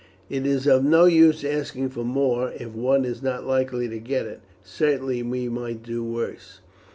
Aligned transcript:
"It 0.31 0.47
is 0.47 0.65
of 0.65 0.83
no 0.83 1.05
use 1.05 1.43
asking 1.43 1.89
for 1.89 2.03
more 2.03 2.51
if 2.57 2.73
one 2.73 3.05
is 3.05 3.21
not 3.21 3.45
likely 3.45 3.87
to 3.87 3.99
get 3.99 4.25
it; 4.25 4.41
certainly 4.63 5.21
we 5.21 5.47
might 5.47 5.83
do 5.83 6.03
worse." 6.03 6.59